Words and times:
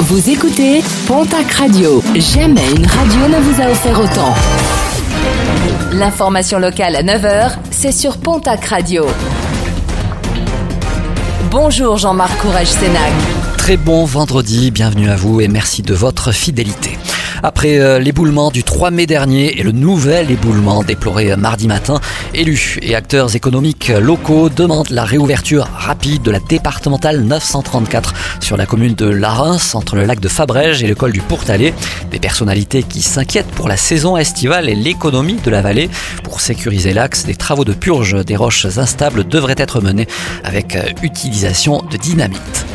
Vous 0.00 0.28
écoutez 0.28 0.82
Pontac 1.06 1.50
Radio. 1.52 2.02
Jamais 2.16 2.68
une 2.76 2.84
radio 2.86 3.28
ne 3.28 3.40
vous 3.40 3.62
a 3.62 3.70
offert 3.70 3.98
autant. 4.00 4.34
L'information 5.92 6.58
locale 6.58 6.96
à 6.96 7.02
9h, 7.02 7.52
c'est 7.70 7.92
sur 7.92 8.18
Pontac 8.18 8.64
Radio. 8.64 9.06
Bonjour 11.50 11.96
Jean-Marc 11.96 12.36
Courage 12.38 12.66
Sénac. 12.66 13.12
Très 13.56 13.76
bon 13.76 14.04
vendredi, 14.04 14.70
bienvenue 14.70 15.08
à 15.08 15.16
vous 15.16 15.40
et 15.40 15.48
merci 15.48 15.82
de 15.82 15.94
votre 15.94 16.32
fidélité. 16.32 16.98
Après 17.42 17.78
euh, 17.78 17.98
l'éboulement 17.98 18.50
du 18.50 18.62
3 18.62 18.90
mai 18.90 19.06
dernier 19.06 19.58
et 19.58 19.62
le 19.62 19.72
nouvel 19.72 20.30
éboulement 20.30 20.82
déploré 20.82 21.34
mardi 21.36 21.66
matin, 21.66 22.00
élus 22.32 22.78
et 22.82 22.94
acteurs 22.94 23.34
économiques 23.34 23.88
locaux 23.88 24.48
demandent 24.48 24.90
la 24.90 25.04
réouverture 25.04 25.68
rapide 25.76 26.22
de 26.22 26.30
la 26.30 26.40
départementale 26.40 27.22
934 27.22 28.14
sur 28.40 28.56
la 28.56 28.66
commune 28.66 28.94
de 28.94 29.06
Larins, 29.06 29.74
entre 29.74 29.96
le 29.96 30.04
lac 30.04 30.20
de 30.20 30.28
Fabrège 30.28 30.82
et 30.82 30.86
le 30.86 30.94
col 30.94 31.12
du 31.12 31.20
Pourtalais. 31.20 31.74
Des 32.10 32.18
personnalités 32.18 32.82
qui 32.82 33.02
s'inquiètent 33.02 33.50
pour 33.50 33.68
la 33.68 33.76
saison 33.76 34.16
estivale 34.16 34.68
et 34.68 34.74
l'économie 34.74 35.40
de 35.42 35.50
la 35.50 35.62
vallée. 35.62 35.90
Pour 36.22 36.40
sécuriser 36.40 36.92
l'axe, 36.92 37.24
des 37.24 37.34
travaux 37.34 37.64
de 37.64 37.72
purge 37.72 38.24
des 38.24 38.36
roches 38.36 38.66
instables 38.78 39.24
devraient 39.26 39.54
être 39.58 39.80
menés 39.80 40.08
avec 40.42 40.76
euh, 40.76 40.82
utilisation 41.02 41.82
de 41.90 41.96
dynamite. 41.96 42.66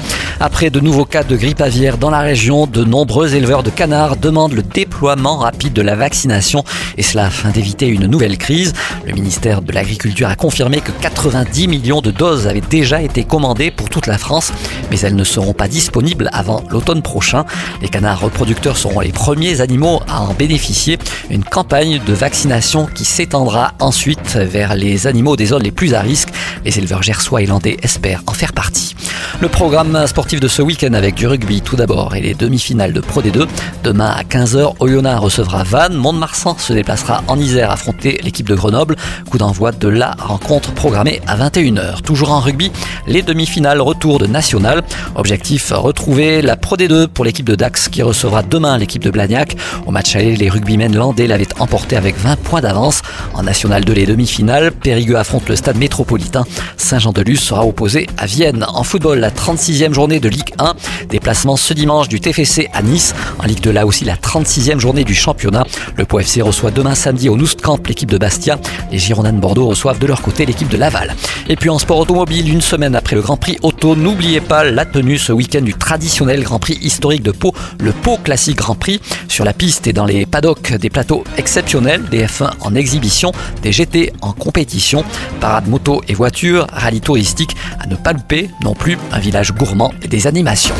Après 0.41 0.69
de 0.69 0.79
nouveaux 0.79 1.03
cas 1.03 1.23
de 1.23 1.35
grippe 1.35 1.59
aviaire 1.59 1.97
dans 1.97 2.09
la 2.09 2.21
région, 2.21 2.65
de 2.65 2.85
nombreux 2.85 3.35
éleveurs 3.35 3.61
de 3.61 3.69
canards 3.69 4.15
demandent 4.15 4.53
le 4.53 4.63
déploiement 4.63 5.35
rapide 5.35 5.73
de 5.73 5.81
la 5.81 5.95
vaccination 5.95 6.63
et 6.97 7.03
cela 7.03 7.25
afin 7.25 7.49
d'éviter 7.49 7.87
une 7.87 8.05
nouvelle 8.05 8.37
crise. 8.37 8.73
Le 9.05 9.13
ministère 9.13 9.61
de 9.61 9.73
l'Agriculture 9.73 10.29
a 10.29 10.35
confirmé 10.35 10.79
que 10.79 10.91
90 10.91 11.67
millions 11.67 11.99
de 11.99 12.11
doses 12.11 12.47
avaient 12.47 12.61
déjà 12.61 13.01
été 13.01 13.25
commandées 13.25 13.69
pour 13.69 13.89
toute 13.89 14.07
la 14.07 14.17
France, 14.17 14.53
mais 14.89 14.99
elles 15.01 15.15
ne 15.15 15.25
seront 15.25 15.53
pas 15.53 15.67
disponibles 15.67 16.29
avant 16.31 16.63
l'automne 16.69 17.01
prochain. 17.01 17.43
Les 17.81 17.89
canards 17.89 18.21
reproducteurs 18.21 18.77
seront 18.77 19.01
les 19.01 19.11
premiers 19.11 19.59
animaux 19.59 20.01
à 20.07 20.21
en 20.21 20.33
bénéficier. 20.33 20.97
Une 21.29 21.43
campagne 21.43 21.99
de 22.05 22.13
vaccination 22.13 22.85
qui 22.85 23.03
s'étendra 23.03 23.73
ensuite 23.79 24.37
vers 24.37 24.75
les 24.75 25.05
animaux 25.05 25.35
des 25.35 25.47
zones 25.47 25.63
les 25.63 25.71
plus 25.71 25.93
à 25.93 25.99
risque. 25.99 26.29
Les 26.63 26.79
éleveurs 26.79 27.03
gersois 27.03 27.41
et 27.41 27.45
landais 27.45 27.75
espèrent 27.83 28.23
en 28.25 28.33
faire 28.33 28.53
partie. 28.53 28.95
Le 29.41 29.47
programme 29.47 30.05
sportif 30.07 30.39
de 30.39 30.47
ce 30.47 30.61
week-end 30.61 30.93
avec 30.93 31.15
du 31.15 31.27
rugby 31.27 31.61
tout 31.61 31.75
d'abord 31.75 32.15
et 32.15 32.21
les 32.21 32.33
demi-finales 32.33 32.93
de 32.93 32.99
Pro 32.99 33.21
D2. 33.21 33.47
Demain 33.83 34.09
à 34.09 34.23
15h, 34.23 34.75
Oyonnax 34.79 35.19
recevra 35.19 35.63
Vannes. 35.63 35.95
Mont-de-Marsan 35.95 36.57
se 36.57 36.73
déplacera 36.73 37.23
en 37.27 37.39
Isère 37.39 37.71
affronter 37.71 38.19
l'équipe 38.23 38.47
de 38.47 38.55
Grenoble. 38.55 38.95
Coup 39.29 39.37
d'envoi 39.37 39.71
de 39.71 39.87
la 39.87 40.15
rencontre 40.19 40.71
programmée 40.73 41.21
à 41.27 41.37
21h. 41.37 42.01
Toujours 42.01 42.31
en 42.31 42.39
rugby, 42.39 42.71
les 43.07 43.21
demi-finales 43.21 43.81
retour 43.81 44.19
de 44.19 44.27
National. 44.27 44.83
Objectif 45.15 45.71
retrouver 45.71 46.41
la 46.41 46.55
Pro 46.55 46.75
D2 46.77 47.07
pour 47.07 47.25
l'équipe 47.25 47.45
de 47.45 47.55
Dax 47.55 47.89
qui 47.89 48.03
recevra 48.03 48.43
demain 48.43 48.77
l'équipe 48.77 49.03
de 49.03 49.09
Blagnac. 49.09 49.55
Au 49.87 49.91
match 49.91 50.15
aller, 50.15 50.35
les 50.35 50.49
rugbymen 50.49 50.95
landais 50.95 51.27
l'avaient 51.27 51.47
emporté 51.59 51.95
avec 51.95 52.15
20 52.17 52.35
points 52.37 52.61
d'avance. 52.61 53.01
En 53.33 53.43
National 53.43 53.83
2, 53.83 53.93
les 53.93 54.05
demi-finales, 54.05 54.71
Périgueux 54.71 55.17
affronte 55.17 55.49
le 55.49 55.55
stade 55.55 55.77
métropolitain. 55.77 56.45
Saint-Jean-de-Luz 56.77 57.39
sera 57.39 57.65
opposé 57.65 58.07
à 58.17 58.25
Vienne. 58.25 58.65
En 58.67 58.83
football, 58.83 59.08
la 59.15 59.31
36e 59.31 59.93
journée 59.93 60.19
de 60.19 60.29
Ligue 60.29 60.53
1. 60.59 60.73
Déplacement 61.09 61.55
ce 61.57 61.73
dimanche 61.73 62.07
du 62.07 62.19
TFC 62.19 62.69
à 62.73 62.81
Nice. 62.81 63.15
En 63.39 63.45
Ligue 63.45 63.61
2, 63.61 63.71
là 63.71 63.85
aussi, 63.85 64.05
la 64.05 64.15
36e 64.15 64.79
journée 64.79 65.03
du 65.03 65.15
championnat. 65.15 65.65
Le 65.95 66.05
Pau 66.05 66.17
reçoit 66.17 66.71
demain 66.71 66.95
samedi 66.95 67.29
au 67.29 67.37
Noustcamp 67.37 67.79
l'équipe 67.87 68.09
de 68.09 68.17
Bastia. 68.17 68.59
Les 68.91 68.99
Girondins 68.99 69.33
de 69.33 69.39
Bordeaux 69.39 69.67
reçoivent 69.67 69.99
de 69.99 70.07
leur 70.07 70.21
côté 70.21 70.45
l'équipe 70.45 70.69
de 70.69 70.77
Laval. 70.77 71.15
Et 71.47 71.55
puis 71.55 71.69
en 71.69 71.79
sport 71.79 71.99
automobile, 71.99 72.51
une 72.51 72.61
semaine 72.61 72.95
après 72.95 73.15
le 73.15 73.21
Grand 73.21 73.37
Prix 73.37 73.57
Auto, 73.61 73.95
n'oubliez 73.95 74.41
pas 74.41 74.63
la 74.63 74.85
tenue 74.85 75.17
ce 75.17 75.31
week-end 75.31 75.61
du 75.61 75.73
traditionnel 75.73 76.43
Grand 76.43 76.59
Prix 76.59 76.77
historique 76.81 77.23
de 77.23 77.31
Pau, 77.31 77.53
le 77.79 77.91
Pau 77.91 78.17
Classique 78.17 78.57
Grand 78.57 78.75
Prix. 78.75 79.01
Sur 79.27 79.45
la 79.45 79.53
piste 79.53 79.87
et 79.87 79.93
dans 79.93 80.05
les 80.05 80.25
paddocks, 80.25 80.73
des 80.73 80.89
plateaux 80.89 81.23
exceptionnels, 81.37 82.03
des 82.09 82.25
F1 82.25 82.51
en 82.59 82.75
exhibition, 82.75 83.31
des 83.63 83.71
GT 83.71 84.13
en 84.21 84.33
compétition, 84.33 85.03
parade 85.39 85.67
moto 85.67 86.01
et 86.07 86.13
voiture, 86.13 86.67
rallye 86.71 87.01
touristique 87.01 87.55
à 87.79 87.87
ne 87.87 87.95
pas 87.95 88.13
louper 88.13 88.49
non 88.61 88.73
plus 88.73 88.97
un 89.11 89.19
village 89.19 89.53
gourmand 89.53 89.93
et 90.01 90.07
des 90.07 90.27
animations. 90.27 90.75